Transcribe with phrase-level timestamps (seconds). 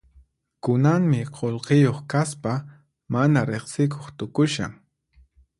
[0.63, 2.53] Kunanmi qullqiyuq kaspa
[3.13, 4.73] mana riqsikuq tukushan.